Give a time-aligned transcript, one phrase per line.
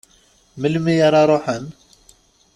[0.61, 1.65] Melmi ara ruḥen?